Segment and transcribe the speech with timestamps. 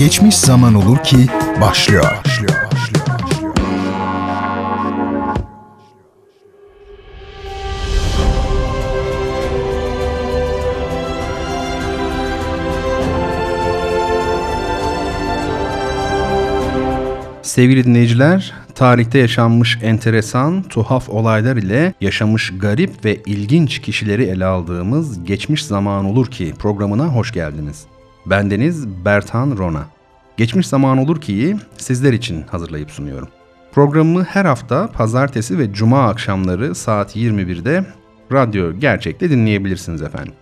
[0.00, 1.16] Geçmiş Zaman Olur ki
[1.60, 2.04] başlıyor.
[2.24, 2.54] başlıyor.
[17.42, 25.24] Sevgili dinleyiciler, tarihte yaşanmış enteresan, tuhaf olaylar ile yaşamış garip ve ilginç kişileri ele aldığımız
[25.24, 27.86] Geçmiş Zaman Olur Ki programına hoş geldiniz.
[28.26, 29.86] Bendeniz Bertan Rona.
[30.36, 33.28] Geçmiş Zaman Olur Ki'yi sizler için hazırlayıp sunuyorum.
[33.72, 37.84] Programımı her hafta pazartesi ve cuma akşamları saat 21'de
[38.32, 40.32] Radyo Gerçek'te dinleyebilirsiniz efendim.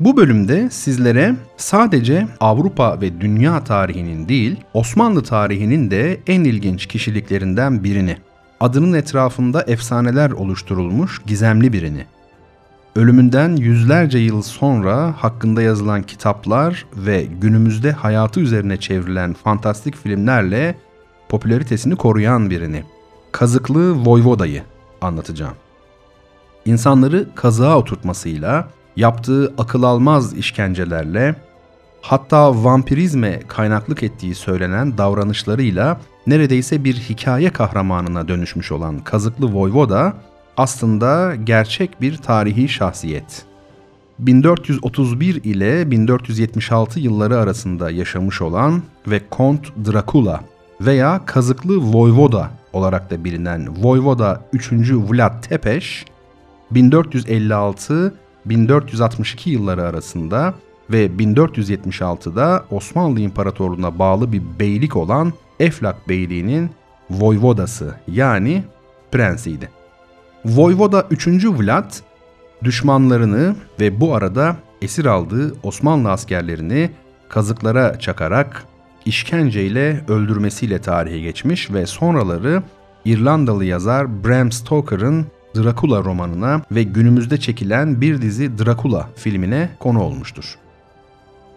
[0.00, 7.84] Bu bölümde sizlere sadece Avrupa ve dünya tarihinin değil, Osmanlı tarihinin de en ilginç kişiliklerinden
[7.84, 8.16] birini,
[8.60, 12.06] adının etrafında efsaneler oluşturulmuş gizemli birini,
[12.96, 20.76] ölümünden yüzlerce yıl sonra hakkında yazılan kitaplar ve günümüzde hayatı üzerine çevrilen fantastik filmlerle
[21.28, 22.84] popülaritesini koruyan birini,
[23.32, 24.62] Kazıklı Voyvoda'yı
[25.00, 25.54] anlatacağım.
[26.64, 31.34] İnsanları kazığa oturtmasıyla, yaptığı akıl almaz işkencelerle,
[32.00, 40.12] hatta vampirizme kaynaklık ettiği söylenen davranışlarıyla neredeyse bir hikaye kahramanına dönüşmüş olan Kazıklı Voyvoda
[40.56, 43.44] aslında gerçek bir tarihi şahsiyet.
[44.18, 50.40] 1431 ile 1476 yılları arasında yaşamış olan ve Kont Dracula
[50.80, 54.72] veya Kazıklı Voyvoda olarak da bilinen Voyvoda 3.
[54.92, 55.84] Vlad Tepes
[56.70, 58.14] 1456
[58.44, 60.54] 1462 yılları arasında
[60.90, 66.70] ve 1476'da Osmanlı İmparatorluğu'na bağlı bir beylik olan Eflak Beyliği'nin
[67.10, 68.64] voyvodası yani
[69.12, 69.81] prensiydi.
[70.44, 71.26] Voyvoda 3.
[71.44, 71.92] Vlad
[72.64, 76.90] düşmanlarını ve bu arada esir aldığı Osmanlı askerlerini
[77.28, 78.64] kazıklara çakarak
[79.04, 82.62] işkenceyle öldürmesiyle tarihe geçmiş ve sonraları
[83.04, 85.26] İrlandalı yazar Bram Stoker'ın
[85.56, 90.58] Dracula romanına ve günümüzde çekilen bir dizi Dracula filmine konu olmuştur.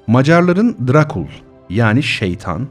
[0.08, 1.28] Macarların Drakul
[1.70, 2.68] yani şeytan,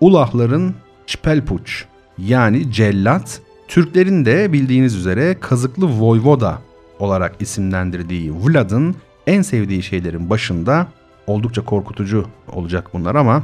[0.00, 0.74] Ulahların
[1.06, 1.84] Çpelpuç
[2.18, 6.58] yani cellat, Türklerin de bildiğiniz üzere kazıklı voyvoda
[6.98, 8.96] olarak isimlendirdiği Vlad'ın
[9.26, 10.86] en sevdiği şeylerin başında
[11.26, 13.42] oldukça korkutucu olacak bunlar ama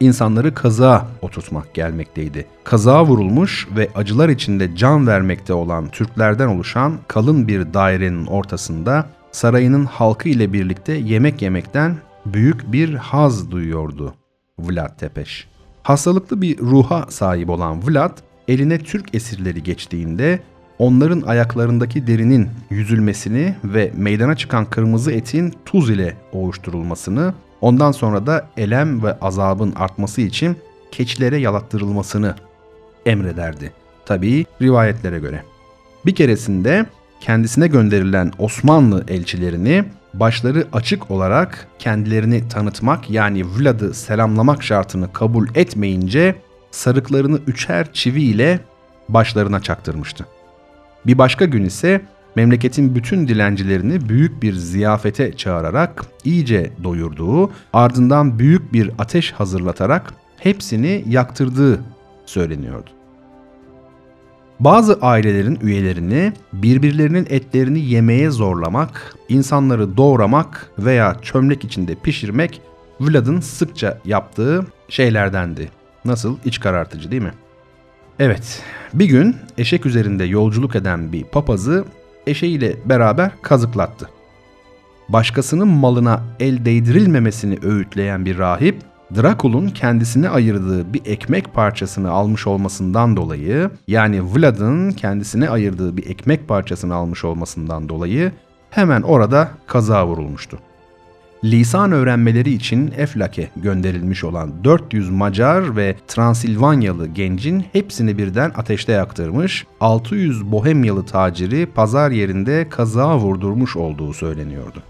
[0.00, 2.46] insanları kazığa oturtmak gelmekteydi.
[2.64, 9.84] Kazığa vurulmuş ve acılar içinde can vermekte olan Türklerden oluşan kalın bir dairenin ortasında sarayının
[9.84, 11.96] halkı ile birlikte yemek yemekten
[12.26, 14.14] büyük bir haz duyuyordu
[14.58, 15.48] Vlad Tepeş.
[15.82, 18.18] Hastalıklı bir ruha sahip olan Vlad,
[18.50, 20.40] eline Türk esirleri geçtiğinde
[20.78, 28.46] onların ayaklarındaki derinin yüzülmesini ve meydana çıkan kırmızı etin tuz ile ovuşturulmasını Ondan sonra da
[28.56, 30.56] elem ve azabın artması için
[30.90, 32.34] keçilere yalattırılmasını
[33.06, 33.72] emrederdi.
[34.06, 35.42] Tabii rivayetlere göre.
[36.06, 36.86] Bir keresinde
[37.20, 39.84] kendisine gönderilen Osmanlı elçilerini
[40.14, 46.34] başları açık olarak kendilerini tanıtmak yani Vlad'ı selamlamak şartını kabul etmeyince
[46.70, 48.60] sarıklarını üçer çivi ile
[49.08, 50.26] başlarına çaktırmıştı.
[51.06, 52.00] Bir başka gün ise
[52.36, 61.04] memleketin bütün dilencilerini büyük bir ziyafete çağırarak iyice doyurduğu, ardından büyük bir ateş hazırlatarak hepsini
[61.08, 61.80] yaktırdığı
[62.26, 62.90] söyleniyordu.
[64.60, 72.62] Bazı ailelerin üyelerini birbirlerinin etlerini yemeye zorlamak, insanları doğramak veya çömlek içinde pişirmek
[73.00, 75.79] Vlad'ın sıkça yaptığı şeylerdendi.
[76.04, 77.34] Nasıl iç karartıcı değil mi?
[78.18, 78.62] Evet,
[78.94, 81.84] bir gün eşek üzerinde yolculuk eden bir papazı
[82.26, 84.08] eşeğiyle beraber kazıklattı.
[85.08, 88.76] Başkasının malına el değdirilmemesini öğütleyen bir rahip,
[89.16, 96.48] Drakul'un kendisine ayırdığı bir ekmek parçasını almış olmasından dolayı, yani Vlad'ın kendisine ayırdığı bir ekmek
[96.48, 98.32] parçasını almış olmasından dolayı
[98.70, 100.58] hemen orada kaza vurulmuştu
[101.44, 109.66] lisan öğrenmeleri için Eflak'e gönderilmiş olan 400 Macar ve Transilvanyalı gencin hepsini birden ateşte yaktırmış,
[109.80, 114.82] 600 Bohemyalı taciri pazar yerinde kaza vurdurmuş olduğu söyleniyordu.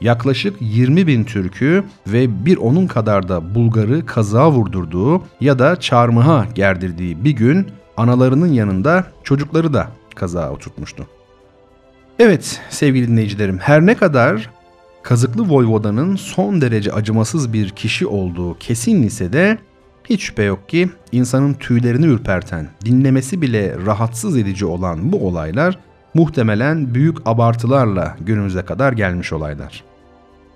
[0.00, 6.46] yaklaşık 20 bin Türk'ü ve bir onun kadar da Bulgar'ı kazağa vurdurduğu ya da çarmıha
[6.54, 7.66] gerdirdiği bir gün
[7.96, 11.06] analarının yanında çocukları da kazağa oturtmuştu.
[12.18, 14.50] Evet sevgili dinleyicilerim her ne kadar
[15.08, 19.58] Kazıklı Voyvoda'nın son derece acımasız bir kişi olduğu kesin ise de
[20.04, 25.78] hiç şüphe yok ki insanın tüylerini ürperten, dinlemesi bile rahatsız edici olan bu olaylar
[26.14, 29.84] muhtemelen büyük abartılarla günümüze kadar gelmiş olaylar.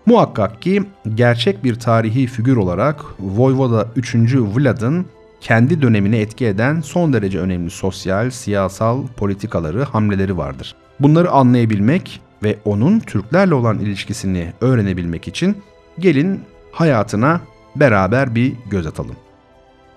[0.07, 0.83] Muhakkak ki
[1.15, 4.15] gerçek bir tarihi figür olarak Voyvoda 3.
[4.35, 5.07] Vlad'ın
[5.41, 10.75] kendi dönemini etki eden son derece önemli sosyal, siyasal politikaları, hamleleri vardır.
[11.01, 15.57] Bunları anlayabilmek ve onun Türklerle olan ilişkisini öğrenebilmek için
[15.99, 16.41] gelin
[16.73, 17.41] hayatına
[17.77, 19.17] beraber bir göz atalım.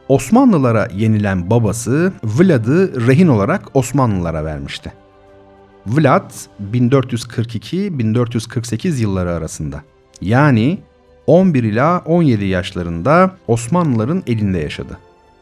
[0.08, 4.94] Osmanlılara yenilen babası Vlad'ı rehin olarak Osmanlılara vermişti.
[5.88, 6.32] Vlad
[6.74, 9.84] 1442-1448 yılları arasında
[10.22, 10.80] yani
[11.28, 14.98] 11 ila 17 yaşlarında Osmanlıların elinde yaşadı.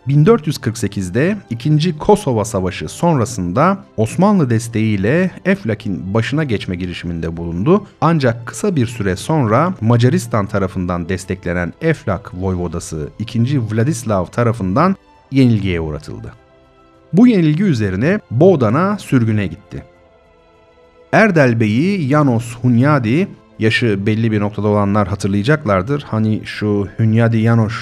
[0.08, 1.98] 1448'de 2.
[1.98, 7.88] Kosova Savaşı sonrasında Osmanlı desteğiyle Eflak'in başına geçme girişiminde bulundu.
[8.02, 13.62] Ancak kısa bir süre sonra Macaristan tarafından desteklenen Eflak Voyvodası 2.
[13.62, 14.96] Vladislav tarafından
[15.32, 16.34] yenilgiye uğratıldı.
[17.14, 19.84] Bu yenilgi üzerine Boğdan'a sürgüne gitti.
[21.12, 23.28] Erdel Bey'i Janos Hunyadi,
[23.60, 26.02] yaşı belli bir noktada olanlar hatırlayacaklardır.
[26.02, 27.74] Hani şu Hunyadi Janos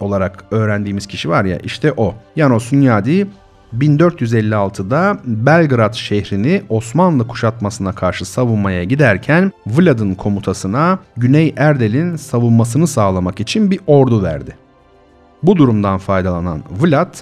[0.00, 2.14] olarak öğrendiğimiz kişi var ya işte o.
[2.36, 3.26] Janos Hunyadi
[3.78, 13.70] 1456'da Belgrad şehrini Osmanlı kuşatmasına karşı savunmaya giderken Vlad'ın komutasına Güney Erdel'in savunmasını sağlamak için
[13.70, 14.56] bir ordu verdi.
[15.42, 17.14] Bu durumdan faydalanan Vlad,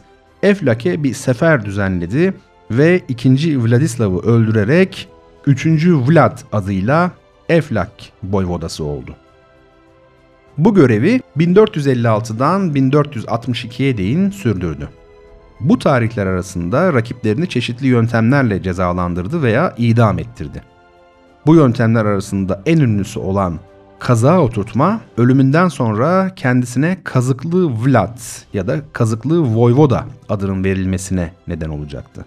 [0.43, 2.35] Eflak'e bir sefer düzenledi
[2.71, 3.65] ve 2.
[3.65, 5.09] Vladislav'ı öldürerek
[5.47, 5.67] 3.
[5.87, 7.11] Vlad adıyla
[7.49, 9.15] Eflak boyvodası oldu.
[10.59, 14.89] Bu görevi 1456'dan 1462'ye değin sürdürdü.
[15.61, 20.63] Bu tarihler arasında rakiplerini çeşitli yöntemlerle cezalandırdı veya idam ettirdi.
[21.47, 23.59] Bu yöntemler arasında en ünlüsü olan
[23.99, 28.19] kazağa oturtma, ölümünden sonra kendisine Kazıklı Vlad
[28.53, 32.25] ya da Kazıklı Voyvoda adının verilmesine neden olacaktı.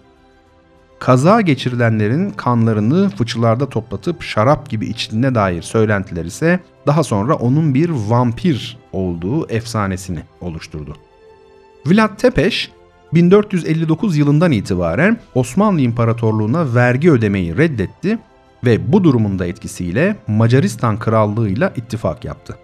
[1.00, 7.90] Kaza geçirilenlerin kanlarını fıçılarda toplatıp şarap gibi içtiğine dair söylentiler ise daha sonra onun bir
[7.90, 10.96] vampir olduğu efsanesini oluşturdu.
[11.86, 12.70] Vlad Tepeş
[13.14, 18.18] 1459 yılından itibaren Osmanlı İmparatorluğu'na vergi ödemeyi reddetti
[18.64, 22.56] ve bu durumun da etkisiyle Macaristan Krallığı'yla ittifak yaptı.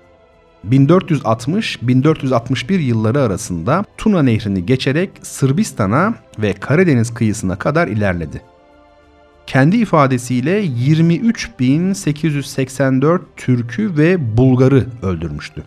[0.70, 8.42] 1460-1461 yılları arasında Tuna Nehri'ni geçerek Sırbistan'a ve Karadeniz kıyısına kadar ilerledi.
[9.46, 15.62] Kendi ifadesiyle 23.884 Türk'ü ve Bulgar'ı öldürmüştü.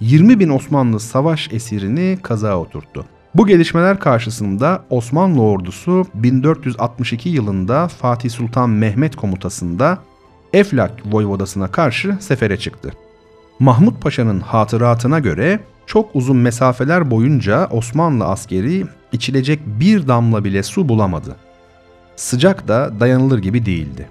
[0.00, 3.04] 20 bin Osmanlı savaş esirini kaza oturttu.
[3.34, 9.98] Bu gelişmeler karşısında Osmanlı ordusu 1462 yılında Fatih Sultan Mehmet komutasında
[10.52, 12.92] Eflak Voyvodası'na karşı sefere çıktı.
[13.60, 20.88] Mahmut Paşa'nın hatıratına göre çok uzun mesafeler boyunca Osmanlı askeri içilecek bir damla bile su
[20.88, 21.36] bulamadı.
[22.16, 24.08] Sıcak da dayanılır gibi değildi.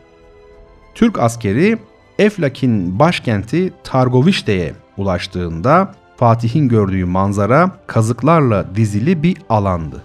[0.95, 1.77] Türk askeri
[2.19, 10.03] Eflak'in başkenti Targovişte'ye ulaştığında Fatih'in gördüğü manzara kazıklarla dizili bir alandı.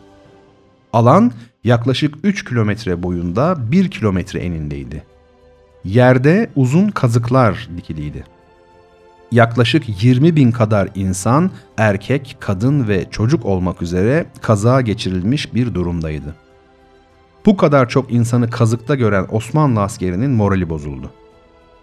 [0.92, 1.32] Alan
[1.64, 5.04] yaklaşık 3 kilometre boyunda 1 kilometre enindeydi.
[5.84, 8.24] Yerde uzun kazıklar dikiliydi
[9.32, 16.34] yaklaşık 20 bin kadar insan, erkek, kadın ve çocuk olmak üzere kaza geçirilmiş bir durumdaydı.
[17.46, 21.10] Bu kadar çok insanı kazıkta gören Osmanlı askerinin morali bozuldu.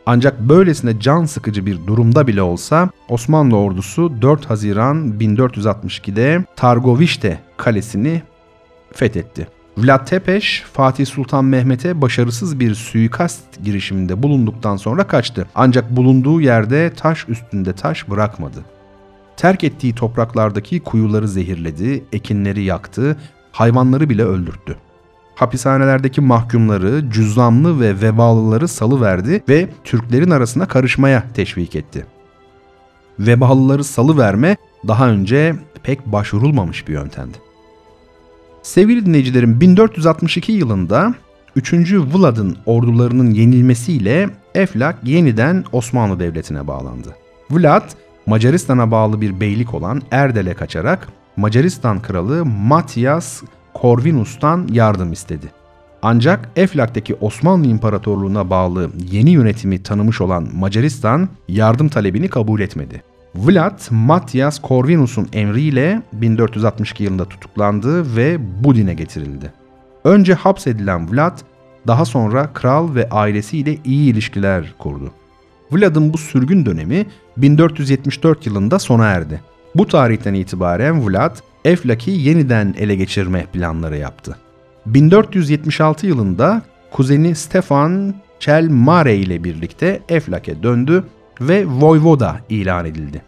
[0.06, 8.22] Ancak böylesine can sıkıcı bir durumda bile olsa Osmanlı ordusu 4 Haziran 1462'de Targovişte kalesini
[8.94, 9.59] fethetti.
[9.80, 15.48] Vlad Tepeş, Fatih Sultan Mehmet'e başarısız bir suikast girişiminde bulunduktan sonra kaçtı.
[15.56, 18.66] Ancak bulunduğu yerde taş üstünde taş bırakmadı.
[19.38, 23.18] Terk ettiği topraklardaki kuyuları zehirledi, ekinleri yaktı,
[23.52, 24.76] hayvanları bile öldürttü.
[25.36, 32.06] Hapishanelerdeki mahkumları, cüzlamlı ve vebalıları salıverdi ve Türklerin arasına karışmaya teşvik etti.
[33.20, 34.58] Vebalıları salıverme
[34.88, 37.49] daha önce pek başvurulmamış bir yöntemdi.
[38.62, 41.14] Sevgili dinleyicilerim 1462 yılında
[41.56, 41.74] 3.
[41.94, 47.16] Vlad'ın ordularının yenilmesiyle Eflak yeniden Osmanlı Devleti'ne bağlandı.
[47.52, 47.92] Vlad,
[48.26, 53.44] Macaristan'a bağlı bir beylik olan Erdel'e kaçarak Macaristan kralı Matthias
[53.82, 55.52] Corvinus'tan yardım istedi.
[56.02, 63.04] Ancak Eflak'taki Osmanlı İmparatorluğu'na bağlı yeni yönetimi tanımış olan Macaristan yardım talebini kabul etmedi.
[63.36, 69.54] Vlad, Matthias Corvinus'un emriyle 1462 yılında tutuklandı ve Budin'e getirildi.
[70.04, 71.40] Önce hapsedilen Vlad,
[71.88, 75.12] daha sonra kral ve ailesiyle iyi ilişkiler kurdu.
[75.72, 77.06] Vlad'ın bu sürgün dönemi
[77.38, 79.42] 1474 yılında sona erdi.
[79.76, 84.38] Bu tarihten itibaren Vlad, Eflak'i yeniden ele geçirme planları yaptı.
[84.86, 91.04] 1476 yılında kuzeni Stefan Çelmare ile birlikte Eflak'e döndü
[91.42, 93.22] ve Voyvoda ilan edildi.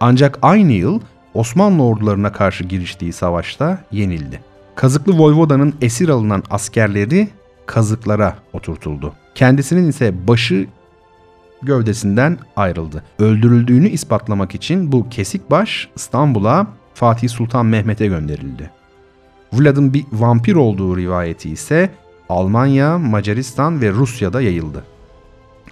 [0.00, 1.00] Ancak aynı yıl
[1.34, 4.40] Osmanlı ordularına karşı giriştiği savaşta yenildi.
[4.74, 7.28] Kazıklı Voyvoda'nın esir alınan askerleri
[7.66, 9.12] kazıklara oturtuldu.
[9.34, 10.66] Kendisinin ise başı
[11.62, 13.04] gövdesinden ayrıldı.
[13.18, 18.70] Öldürüldüğünü ispatlamak için bu kesik baş İstanbul'a Fatih Sultan Mehmet'e gönderildi.
[19.52, 21.90] Vlad'ın bir vampir olduğu rivayeti ise
[22.28, 24.84] Almanya, Macaristan ve Rusya'da yayıldı.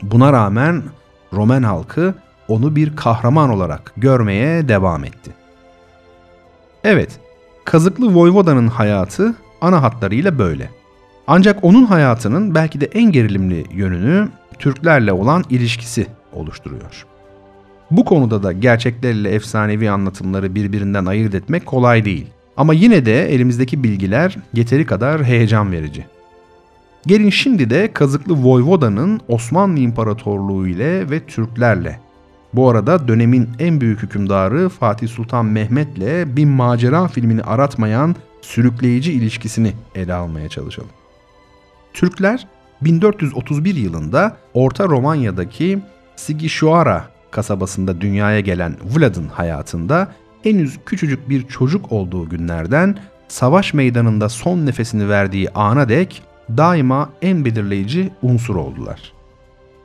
[0.03, 0.83] Buna rağmen
[1.33, 2.15] Roman halkı
[2.49, 5.31] onu bir kahraman olarak görmeye devam etti.
[6.85, 7.21] Evet,
[7.65, 10.71] Kazıklı Voyvoda'nın hayatı ana hatlarıyla böyle.
[11.27, 14.29] Ancak onun hayatının belki de en gerilimli yönünü
[14.59, 17.07] Türklerle olan ilişkisi oluşturuyor.
[17.91, 22.27] Bu konuda da gerçeklerle efsanevi anlatımları birbirinden ayırt etmek kolay değil.
[22.57, 26.07] Ama yine de elimizdeki bilgiler yeteri kadar heyecan verici.
[27.07, 32.01] Gelin şimdi de Kazıklı Voyvoda'nın Osmanlı İmparatorluğu ile ve Türklerle
[32.55, 39.73] bu arada dönemin en büyük hükümdarı Fatih Sultan Mehmet'le bir macera filmini aratmayan sürükleyici ilişkisini
[39.95, 40.91] ele almaya çalışalım.
[41.93, 42.47] Türkler
[42.81, 45.79] 1431 yılında Orta Romanya'daki
[46.17, 52.99] Sigişoara kasabasında dünyaya gelen Vlad'ın hayatında henüz küçücük bir çocuk olduğu günlerden
[53.29, 59.13] savaş meydanında son nefesini verdiği ana dek daima en belirleyici unsur oldular.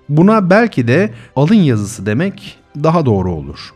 [0.09, 3.73] Buna belki de alın yazısı demek daha doğru olur.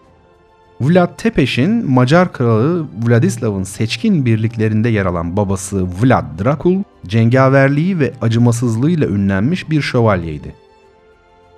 [0.81, 9.07] Vlad Tepes'in Macar kralı Vladislav'ın seçkin birliklerinde yer alan babası Vlad Drakul, cengaverliği ve acımasızlığıyla
[9.07, 10.55] ünlenmiş bir şövalyeydi.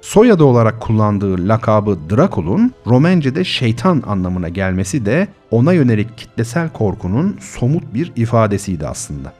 [0.01, 7.93] Soyadı olarak kullandığı lakabı Drakul'un Romence'de şeytan anlamına gelmesi de ona yönelik kitlesel korkunun somut
[7.93, 9.34] bir ifadesiydi aslında.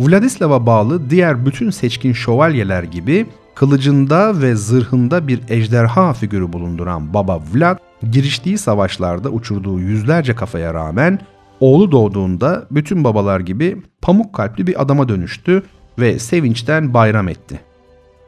[0.00, 7.40] Vladislav'a bağlı diğer bütün seçkin şövalyeler gibi kılıcında ve zırhında bir ejderha figürü bulunduran Baba
[7.54, 7.78] Vlad,
[8.10, 11.18] giriştiği savaşlarda uçurduğu yüzlerce kafaya rağmen
[11.60, 15.62] oğlu doğduğunda bütün babalar gibi pamuk kalpli bir adama dönüştü
[15.98, 17.60] ve sevinçten bayram etti.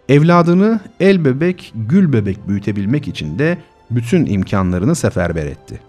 [0.08, 3.58] Evladını el bebek, gül bebek büyütebilmek için de
[3.90, 5.80] bütün imkanlarını seferber etti.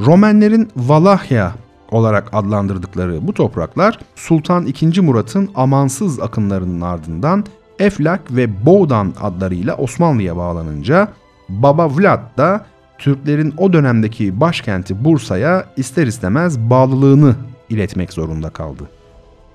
[0.00, 1.52] Romenlerin Valahya
[1.94, 5.00] olarak adlandırdıkları bu topraklar Sultan II.
[5.00, 7.44] Murat'ın amansız akınlarının ardından
[7.78, 11.08] Eflak ve Boğdan adlarıyla Osmanlı'ya bağlanınca
[11.48, 12.66] Baba Vlad da
[12.98, 17.34] Türklerin o dönemdeki başkenti Bursa'ya ister istemez bağlılığını
[17.70, 18.82] iletmek zorunda kaldı.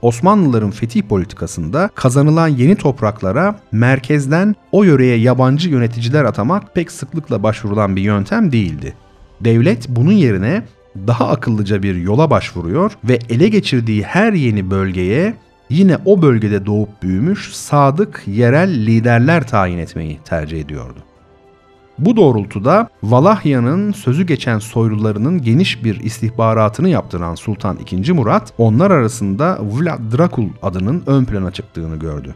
[0.01, 7.95] Osmanlıların fetih politikasında kazanılan yeni topraklara merkezden o yöreye yabancı yöneticiler atamak pek sıklıkla başvurulan
[7.95, 8.93] bir yöntem değildi.
[9.41, 10.63] Devlet bunun yerine
[11.07, 15.33] daha akıllıca bir yola başvuruyor ve ele geçirdiği her yeni bölgeye
[15.69, 20.99] yine o bölgede doğup büyümüş sadık yerel liderler tayin etmeyi tercih ediyordu.
[21.99, 28.11] Bu doğrultuda Valahya'nın sözü geçen soylularının geniş bir istihbaratını yaptıran Sultan II.
[28.11, 32.35] Murat, onlar arasında Vlad Drakul adının ön plana çıktığını gördü.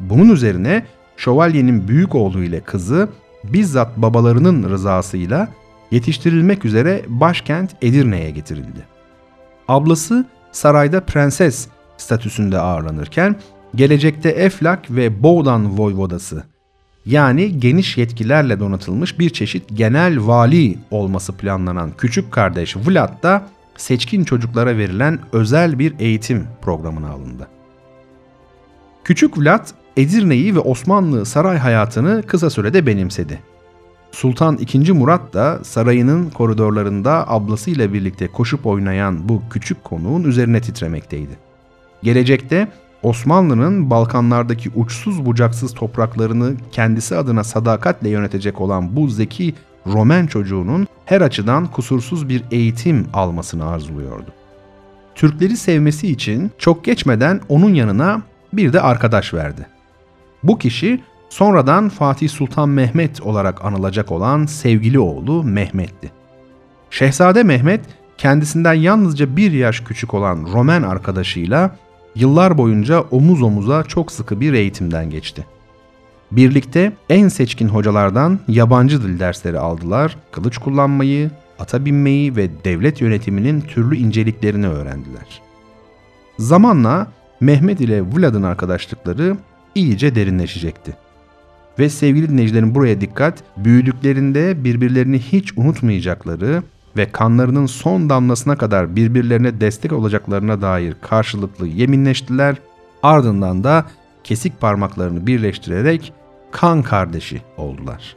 [0.00, 3.08] Bunun üzerine şövalyenin büyük oğlu ile kızı
[3.44, 5.48] bizzat babalarının rızasıyla
[5.90, 8.86] yetiştirilmek üzere başkent Edirne'ye getirildi.
[9.68, 13.36] Ablası sarayda prenses statüsünde ağırlanırken
[13.74, 16.44] gelecekte Eflak ve Boğdan Voyvodası
[17.06, 24.24] yani geniş yetkilerle donatılmış bir çeşit genel vali olması planlanan küçük kardeş Vlad da seçkin
[24.24, 27.48] çocuklara verilen özel bir eğitim programına alındı.
[29.04, 33.40] Küçük Vlad Edirne'yi ve Osmanlı saray hayatını kısa sürede benimsedi.
[34.16, 34.92] Sultan II.
[34.92, 41.38] Murat da sarayının koridorlarında ablasıyla birlikte koşup oynayan bu küçük konuğun üzerine titremekteydi.
[42.02, 42.68] Gelecekte
[43.02, 49.54] Osmanlı'nın Balkanlardaki uçsuz bucaksız topraklarını kendisi adına sadakatle yönetecek olan bu zeki
[49.86, 54.32] Romen çocuğunun her açıdan kusursuz bir eğitim almasını arzuluyordu.
[55.14, 59.66] Türkleri sevmesi için çok geçmeden onun yanına bir de arkadaş verdi.
[60.42, 66.12] Bu kişi sonradan Fatih Sultan Mehmet olarak anılacak olan sevgili oğlu Mehmet'ti.
[66.90, 67.80] Şehzade Mehmet
[68.18, 71.76] kendisinden yalnızca bir yaş küçük olan Romen arkadaşıyla
[72.14, 75.46] yıllar boyunca omuz omuza çok sıkı bir eğitimden geçti.
[76.30, 83.60] Birlikte en seçkin hocalardan yabancı dil dersleri aldılar, kılıç kullanmayı, ata binmeyi ve devlet yönetiminin
[83.60, 85.42] türlü inceliklerini öğrendiler.
[86.38, 87.06] Zamanla
[87.40, 89.36] Mehmet ile Vlad'ın arkadaşlıkları
[89.74, 90.96] iyice derinleşecekti.
[91.78, 96.62] Ve sevgili dinleyicilerin buraya dikkat, büyüdüklerinde birbirlerini hiç unutmayacakları
[96.96, 102.56] ve kanlarının son damlasına kadar birbirlerine destek olacaklarına dair karşılıklı yeminleştiler.
[103.02, 103.86] Ardından da
[104.24, 106.12] kesik parmaklarını birleştirerek
[106.50, 108.16] kan kardeşi oldular.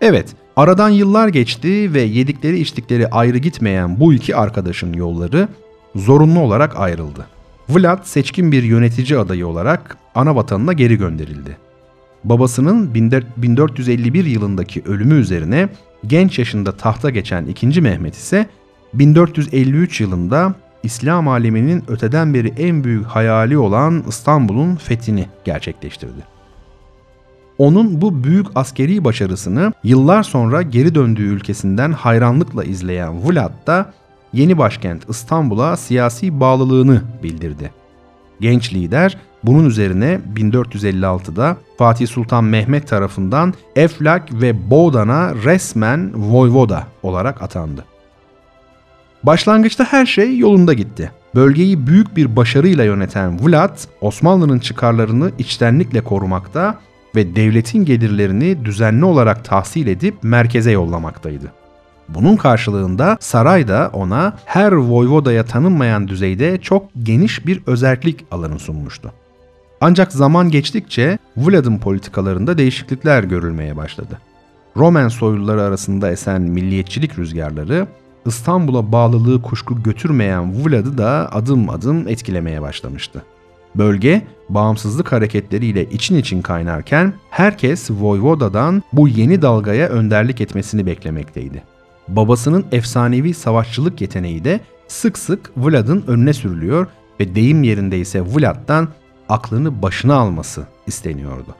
[0.00, 5.48] Evet, aradan yıllar geçti ve yedikleri içtikleri ayrı gitmeyen bu iki arkadaşın yolları
[5.96, 7.26] zorunlu olarak ayrıldı.
[7.68, 11.67] Vlad seçkin bir yönetici adayı olarak ana vatanına geri gönderildi.
[12.24, 15.68] Babasının 1451 yılındaki ölümü üzerine
[16.06, 17.80] genç yaşında tahta geçen 2.
[17.80, 18.46] Mehmet ise
[18.94, 26.38] 1453 yılında İslam aleminin öteden beri en büyük hayali olan İstanbul'un fethini gerçekleştirdi.
[27.58, 33.92] Onun bu büyük askeri başarısını yıllar sonra geri döndüğü ülkesinden hayranlıkla izleyen Vlad da
[34.32, 37.70] yeni başkent İstanbul'a siyasi bağlılığını bildirdi.
[38.40, 47.42] Genç lider bunun üzerine 1456'da Fatih Sultan Mehmet tarafından Eflak ve Boğdan'a resmen Voyvoda olarak
[47.42, 47.84] atandı.
[49.22, 51.12] Başlangıçta her şey yolunda gitti.
[51.34, 56.78] Bölgeyi büyük bir başarıyla yöneten Vlad, Osmanlı'nın çıkarlarını içtenlikle korumakta
[57.16, 61.52] ve devletin gelirlerini düzenli olarak tahsil edip merkeze yollamaktaydı.
[62.08, 69.12] Bunun karşılığında saray da ona her voyvodaya tanınmayan düzeyde çok geniş bir özellik alanı sunmuştu.
[69.80, 74.18] Ancak zaman geçtikçe Vlad'ın politikalarında değişiklikler görülmeye başladı.
[74.76, 77.86] Roman soyluları arasında esen milliyetçilik rüzgarları
[78.26, 83.22] İstanbul'a bağlılığı kuşku götürmeyen Vlad'ı da adım adım etkilemeye başlamıştı.
[83.74, 91.62] Bölge bağımsızlık hareketleriyle için için kaynarken herkes Voyvoda'dan bu yeni dalgaya önderlik etmesini beklemekteydi.
[92.08, 96.86] Babasının efsanevi savaşçılık yeteneği de sık sık Vlad'ın önüne sürülüyor
[97.20, 98.88] ve deyim yerinde ise Vlad'dan
[99.28, 101.54] aklını başına alması isteniyordu.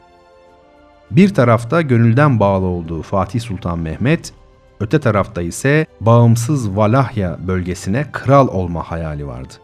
[1.10, 4.32] Bir tarafta gönülden bağlı olduğu Fatih Sultan Mehmet,
[4.80, 9.54] öte tarafta ise bağımsız Valahya bölgesine kral olma hayali vardı.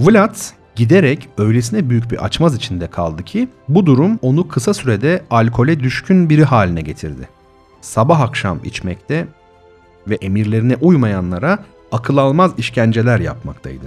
[0.00, 0.36] Vlad
[0.74, 6.30] giderek öylesine büyük bir açmaz içinde kaldı ki bu durum onu kısa sürede alkole düşkün
[6.30, 7.28] biri haline getirdi.
[7.80, 9.26] Sabah akşam içmekte
[10.08, 11.58] ve emirlerine uymayanlara
[11.92, 13.86] akıl almaz işkenceler yapmaktaydı.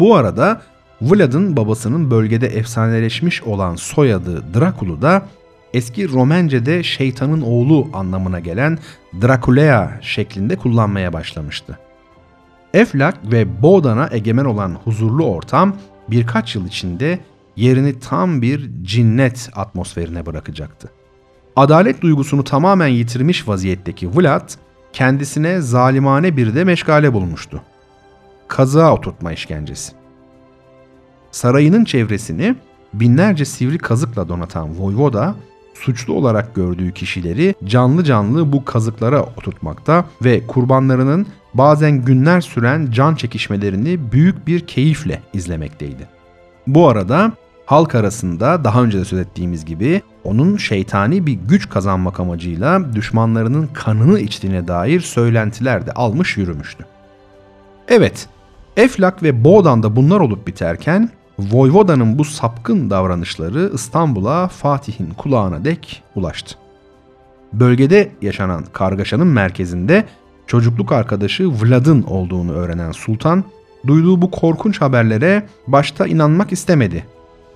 [0.00, 0.62] Bu arada
[1.02, 5.26] Vlad'ın babasının bölgede efsaneleşmiş olan soyadı Drakulu da
[5.74, 8.78] eski Romence'de şeytanın oğlu anlamına gelen
[9.22, 11.78] Draculea şeklinde kullanmaya başlamıştı.
[12.74, 15.76] Eflak ve Bodan'a egemen olan huzurlu ortam
[16.08, 17.18] birkaç yıl içinde
[17.56, 20.90] yerini tam bir cinnet atmosferine bırakacaktı.
[21.56, 24.50] Adalet duygusunu tamamen yitirmiş vaziyetteki Vlad,
[24.92, 27.62] kendisine zalimane bir de meşgale bulmuştu.
[28.48, 30.01] Kazığa oturtma işkencesi.
[31.32, 32.54] Sarayının çevresini
[32.94, 35.34] binlerce sivri kazıkla donatan Voyvoda,
[35.74, 43.14] suçlu olarak gördüğü kişileri canlı canlı bu kazıklara oturtmakta ve kurbanlarının bazen günler süren can
[43.14, 46.08] çekişmelerini büyük bir keyifle izlemekteydi.
[46.66, 47.32] Bu arada
[47.66, 53.68] halk arasında daha önce de söz ettiğimiz gibi onun şeytani bir güç kazanmak amacıyla düşmanlarının
[53.72, 56.84] kanını içtiğine dair söylentiler de almış yürümüştü.
[57.88, 58.28] Evet,
[58.76, 66.54] Eflak ve Boğdan'da bunlar olup biterken Voyvoda'nın bu sapkın davranışları İstanbul'a Fatih'in kulağına dek ulaştı.
[67.52, 70.04] Bölgede yaşanan kargaşanın merkezinde
[70.46, 73.44] çocukluk arkadaşı Vlad'ın olduğunu öğrenen sultan,
[73.86, 77.06] duyduğu bu korkunç haberlere başta inanmak istemedi.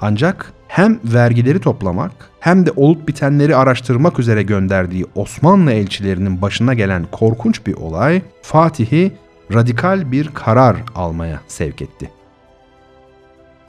[0.00, 7.06] Ancak hem vergileri toplamak hem de olup bitenleri araştırmak üzere gönderdiği Osmanlı elçilerinin başına gelen
[7.12, 9.12] korkunç bir olay Fatih'i
[9.54, 12.15] radikal bir karar almaya sevk etti.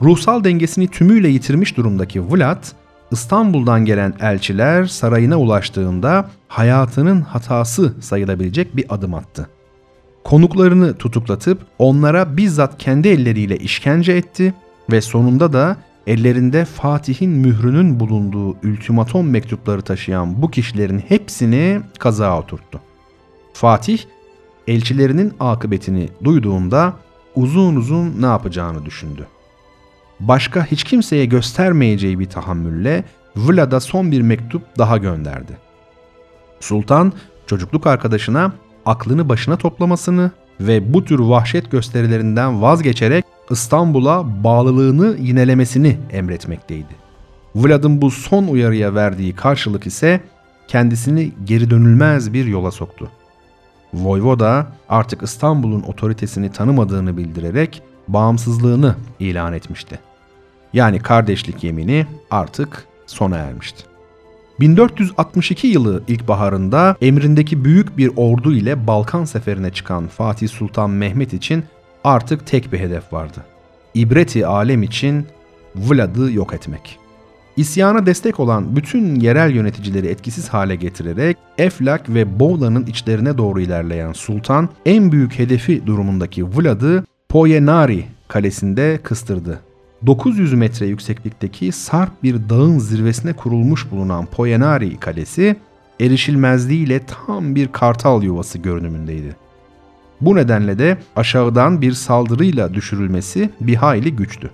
[0.02, 2.64] Ruhsal dengesini tümüyle yitirmiş durumdaki Vlad,
[3.10, 9.48] İstanbul'dan gelen elçiler sarayına ulaştığında hayatının hatası sayılabilecek bir adım attı.
[10.24, 14.54] Konuklarını tutuklatıp onlara bizzat kendi elleriyle işkence etti
[14.90, 22.80] ve sonunda da ellerinde Fatih'in mührünün bulunduğu ultimatom mektupları taşıyan bu kişilerin hepsini kazağa oturttu.
[23.52, 23.98] Fatih,
[24.66, 26.92] elçilerinin akıbetini duyduğunda
[27.34, 29.26] uzun uzun ne yapacağını düşündü
[30.20, 33.04] başka hiç kimseye göstermeyeceği bir tahammülle
[33.36, 35.52] Vlad'a son bir mektup daha gönderdi.
[36.60, 37.12] Sultan
[37.46, 38.52] çocukluk arkadaşına
[38.86, 46.96] aklını başına toplamasını ve bu tür vahşet gösterilerinden vazgeçerek İstanbul'a bağlılığını yinelemesini emretmekteydi.
[47.54, 50.20] Vlad'ın bu son uyarıya verdiği karşılık ise
[50.68, 53.10] kendisini geri dönülmez bir yola soktu.
[53.94, 59.98] Voyvoda artık İstanbul'un otoritesini tanımadığını bildirerek bağımsızlığını ilan etmişti.
[60.72, 63.84] Yani kardeşlik yemini artık sona ermişti.
[64.60, 71.64] 1462 yılı ilkbaharında emrindeki büyük bir ordu ile Balkan seferine çıkan Fatih Sultan Mehmet için
[72.04, 73.44] artık tek bir hedef vardı.
[73.94, 75.26] İbreti alem için
[75.76, 76.98] Vlad'ı yok etmek.
[77.56, 84.12] İsyana destek olan bütün yerel yöneticileri etkisiz hale getirerek Eflak ve Boğla'nın içlerine doğru ilerleyen
[84.12, 89.60] sultan en büyük hedefi durumundaki Vlad'ı Poyenari kalesinde kıstırdı.
[90.06, 95.56] 900 metre yükseklikteki sarp bir dağın zirvesine kurulmuş bulunan Poyenari Kalesi,
[96.00, 99.36] erişilmezliğiyle tam bir kartal yuvası görünümündeydi.
[100.20, 104.50] Bu nedenle de aşağıdan bir saldırıyla düşürülmesi bir hayli güçtü.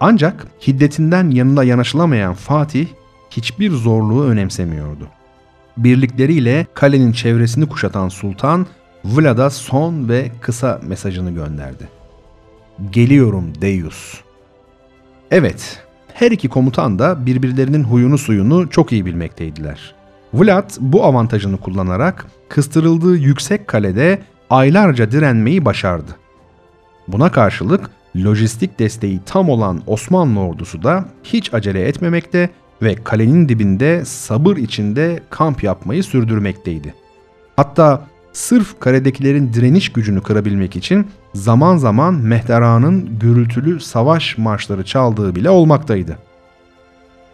[0.00, 2.86] Ancak hiddetinden yanına yanaşılamayan Fatih
[3.30, 5.08] hiçbir zorluğu önemsemiyordu.
[5.76, 8.66] Birlikleriyle kalenin çevresini kuşatan sultan
[9.04, 11.88] Vlad'a son ve kısa mesajını gönderdi.
[12.90, 14.20] Geliyorum Deus.
[15.32, 15.82] Evet,
[16.14, 19.94] her iki komutan da birbirlerinin huyunu suyunu çok iyi bilmekteydiler.
[20.34, 26.10] Vlad bu avantajını kullanarak kıstırıldığı yüksek kalede aylarca direnmeyi başardı.
[27.08, 32.50] Buna karşılık lojistik desteği tam olan Osmanlı ordusu da hiç acele etmemekte
[32.82, 36.94] ve kalenin dibinde sabır içinde kamp yapmayı sürdürmekteydi.
[37.56, 45.50] Hatta sırf karedekilerin direniş gücünü kırabilmek için zaman zaman Mehtera'nın gürültülü savaş marşları çaldığı bile
[45.50, 46.18] olmaktaydı.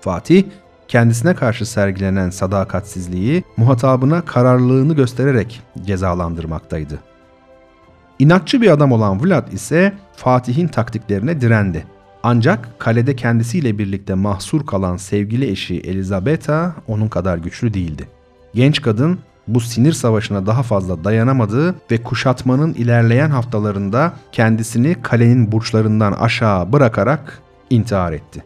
[0.00, 0.44] Fatih,
[0.88, 6.98] kendisine karşı sergilenen sadakatsizliği muhatabına kararlılığını göstererek cezalandırmaktaydı.
[8.18, 11.86] İnatçı bir adam olan Vlad ise Fatih'in taktiklerine direndi.
[12.22, 18.08] Ancak kalede kendisiyle birlikte mahsur kalan sevgili eşi Elizabeta onun kadar güçlü değildi.
[18.54, 26.12] Genç kadın bu sinir savaşına daha fazla dayanamadığı ve kuşatmanın ilerleyen haftalarında kendisini kalenin burçlarından
[26.12, 28.44] aşağı bırakarak intihar etti.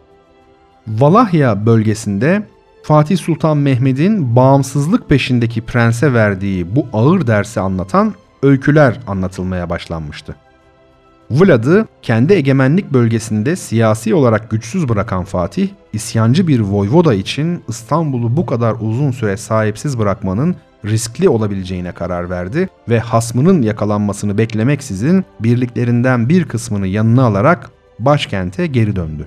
[0.87, 2.47] Valahya bölgesinde
[2.83, 10.37] Fatih Sultan Mehmet'in bağımsızlık peşindeki prense verdiği bu ağır dersi anlatan öyküler anlatılmaya başlanmıştı.
[11.31, 18.47] Vlad'ı kendi egemenlik bölgesinde siyasi olarak güçsüz bırakan Fatih, isyancı bir voyvoda için İstanbul'u bu
[18.47, 26.45] kadar uzun süre sahipsiz bırakmanın riskli olabileceğine karar verdi ve hasmının yakalanmasını beklemeksizin birliklerinden bir
[26.45, 29.27] kısmını yanına alarak başkente geri döndü.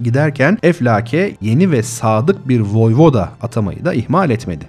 [0.00, 4.68] Giderken Eflake yeni ve sadık bir voyvoda atamayı da ihmal etmedi.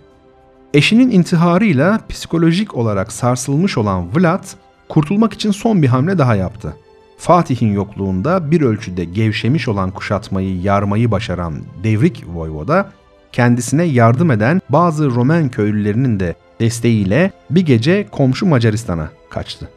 [0.74, 4.44] Eşinin intiharıyla psikolojik olarak sarsılmış olan Vlad,
[4.90, 6.76] kurtulmak için son bir hamle daha yaptı.
[7.18, 12.92] Fatih'in yokluğunda bir ölçüde gevşemiş olan kuşatmayı yarmayı başaran Devrik Voyvoda,
[13.32, 19.70] kendisine yardım eden bazı Romen köylülerinin de desteğiyle bir gece komşu Macaristan'a kaçtı.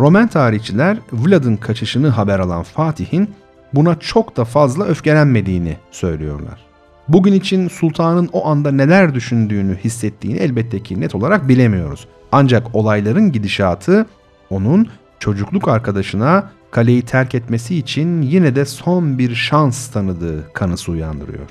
[0.00, 3.30] Roman tarihçiler Vlad'ın kaçışını haber alan Fatih'in
[3.74, 6.66] buna çok da fazla öfkelenmediğini söylüyorlar.
[7.08, 12.08] Bugün için sultanın o anda neler düşündüğünü hissettiğini elbette ki net olarak bilemiyoruz.
[12.32, 14.06] Ancak olayların gidişatı
[14.50, 21.50] onun çocukluk arkadaşına kaleyi terk etmesi için yine de son bir şans tanıdığı kanısı uyandırıyor.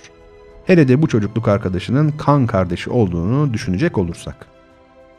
[0.65, 4.45] Hele de bu çocukluk arkadaşının kan kardeşi olduğunu düşünecek olursak.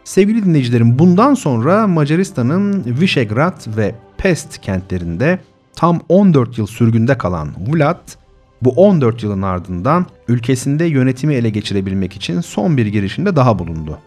[0.04, 5.38] Sevgili dinleyicilerim bundan sonra Macaristan'ın Visegrad ve Pest kentlerinde
[5.76, 8.08] tam 14 yıl sürgünde kalan Vlad
[8.62, 13.98] bu 14 yılın ardından ülkesinde yönetimi ele geçirebilmek için son bir girişimde daha bulundu.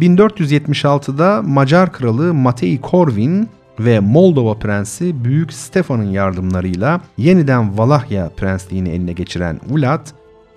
[0.00, 3.48] 1476'da Macar kralı Matei Corvin
[3.78, 10.06] ve Moldova prensi Büyük Stefan'ın yardımlarıyla yeniden Valahya prensliğini eline geçiren Vlad,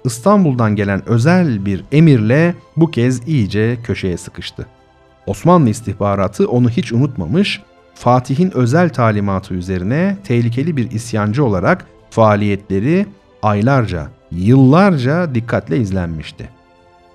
[0.06, 4.66] İstanbul'dan gelen özel bir emirle bu kez iyice köşeye sıkıştı.
[5.26, 7.62] Osmanlı istihbaratı onu hiç unutmamış,
[7.96, 13.06] Fatih'in özel talimatı üzerine tehlikeli bir isyancı olarak faaliyetleri
[13.44, 16.50] aylarca, yıllarca dikkatle izlenmişti.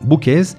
[0.03, 0.57] Bu kez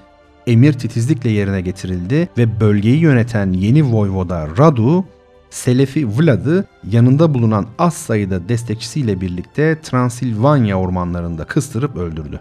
[0.47, 5.05] emir titizlikle yerine getirildi ve bölgeyi yöneten yeni voyvoda Radu,
[5.51, 12.39] Selefi Vlad'ı yanında bulunan az sayıda destekçisiyle birlikte Transilvanya ormanlarında kıstırıp öldürdü.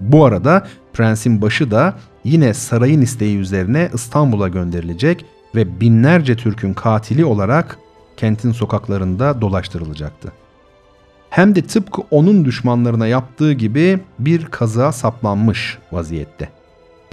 [0.00, 7.24] Bu arada prensin başı da yine sarayın isteği üzerine İstanbul'a gönderilecek ve binlerce Türk'ün katili
[7.24, 7.78] olarak
[8.16, 10.32] kentin sokaklarında dolaştırılacaktı
[11.34, 16.48] hem de tıpkı onun düşmanlarına yaptığı gibi bir kazığa saplanmış vaziyette.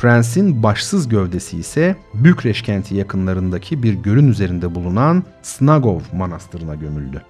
[0.02, 7.22] Prensin başsız gövdesi ise Bükreş kenti yakınlarındaki bir gölün üzerinde bulunan Snagov manastırına gömüldü.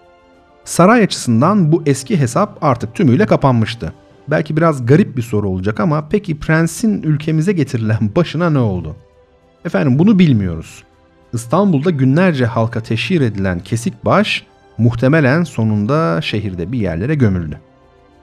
[0.63, 3.93] Saray açısından bu eski hesap artık tümüyle kapanmıştı.
[4.27, 8.95] Belki biraz garip bir soru olacak ama peki prensin ülkemize getirilen başına ne oldu?
[9.65, 10.83] Efendim bunu bilmiyoruz.
[11.33, 14.45] İstanbul'da günlerce halka teşhir edilen kesik baş
[14.77, 17.59] muhtemelen sonunda şehirde bir yerlere gömüldü.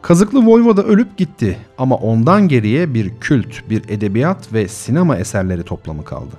[0.03, 6.05] Kazıklı Voyvoda ölüp gitti ama ondan geriye bir kült, bir edebiyat ve sinema eserleri toplamı
[6.05, 6.35] kaldı.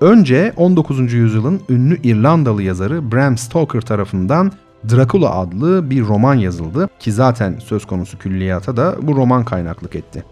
[0.00, 1.12] Önce 19.
[1.12, 4.52] yüzyılın ünlü İrlandalı yazarı Bram Stoker tarafından
[4.90, 10.24] Dracula adlı bir roman yazıldı ki zaten söz konusu külliyata da bu roman kaynaklık etti.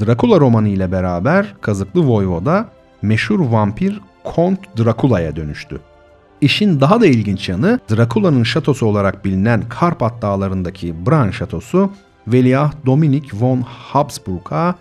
[0.00, 2.68] Dracula romanı ile beraber Kazıklı Voyvoda
[3.02, 5.80] meşhur vampir Kont Drakula'ya dönüştü.
[6.40, 11.90] İşin daha da ilginç yanı Drakula'nın şatosu olarak bilinen Karpat dağlarındaki Bran şatosu
[12.28, 14.74] Veliaht Dominik von Habsburg'a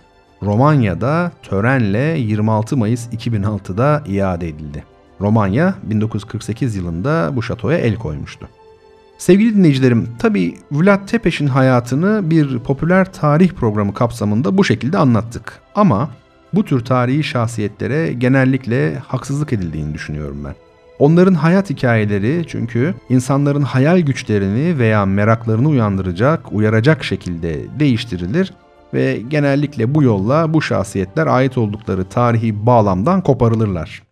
[0.43, 4.83] Romanya'da törenle 26 Mayıs 2006'da iade edildi.
[5.21, 8.49] Romanya 1948 yılında bu şatoya el koymuştu.
[9.17, 15.61] Sevgili dinleyicilerim, tabi Vlad Tepes'in hayatını bir popüler tarih programı kapsamında bu şekilde anlattık.
[15.75, 16.09] Ama
[16.53, 20.64] bu tür tarihi şahsiyetlere genellikle haksızlık edildiğini düşünüyorum ben.
[20.99, 28.53] Onların hayat hikayeleri çünkü insanların hayal güçlerini veya meraklarını uyandıracak, uyaracak şekilde değiştirilir
[28.93, 34.03] ve genellikle bu yolla bu şahsiyetler ait oldukları tarihi bağlamdan koparılırlar.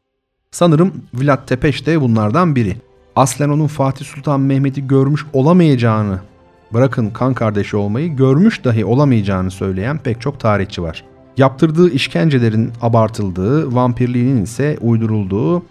[0.52, 2.76] Sanırım Vlad Tepes de bunlardan biri.
[3.16, 6.20] Aslen onun Fatih Sultan Mehmet'i görmüş olamayacağını,
[6.74, 11.04] bırakın kan kardeşi olmayı görmüş dahi olamayacağını söyleyen pek çok tarihçi var.
[11.38, 15.64] Yaptırdığı işkencelerin abartıldığı, vampirliğinin ise uydurulduğu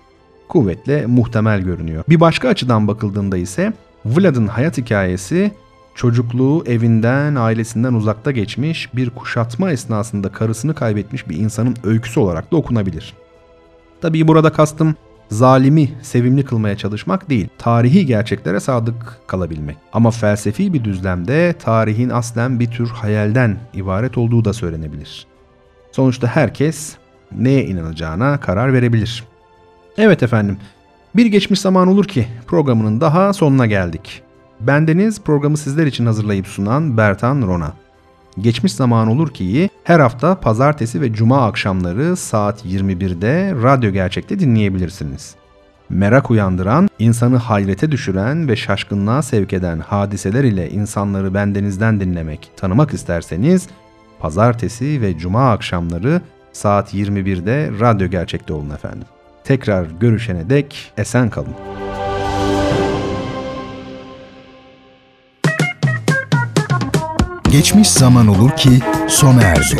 [0.53, 2.05] kuvvetle muhtemel görünüyor.
[2.09, 3.73] Bir başka açıdan bakıldığında ise
[4.05, 5.53] Vlad'ın hayat hikayesi
[5.95, 12.57] çocukluğu evinden, ailesinden uzakta geçmiş, bir kuşatma esnasında karısını kaybetmiş bir insanın öyküsü olarak da
[12.57, 13.15] okunabilir.
[14.01, 14.95] Tabii burada kastım
[15.31, 19.77] zalimi sevimli kılmaya çalışmak değil, tarihi gerçeklere sadık kalabilmek.
[19.93, 25.27] Ama felsefi bir düzlemde tarihin aslen bir tür hayalden ibaret olduğu da söylenebilir.
[25.93, 26.97] Sonuçta herkes
[27.37, 29.32] neye inanacağına karar verebilir.
[29.99, 30.57] Evet efendim,
[31.17, 34.23] bir geçmiş zaman olur ki programının daha sonuna geldik.
[34.61, 37.73] Bendeniz programı sizler için hazırlayıp sunan Bertan Rona.
[38.41, 45.35] Geçmiş zaman olur ki her hafta pazartesi ve cuma akşamları saat 21'de Radyo Gerçek'te dinleyebilirsiniz.
[45.89, 52.95] Merak uyandıran, insanı hayrete düşüren ve şaşkınlığa sevk eden hadiseler ile insanları bendenizden dinlemek, tanımak
[52.95, 53.69] isterseniz
[54.21, 56.21] pazartesi ve cuma akşamları
[56.53, 59.07] saat 21'de Radyo Gerçek'te olun efendim.
[59.45, 61.55] Tekrar görüşene dek esen kalın.
[67.51, 68.71] Geçmiş zaman olur ki
[69.09, 69.77] sona erdi.